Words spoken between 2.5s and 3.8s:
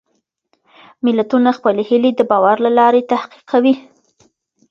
له لارې تحقق کوي.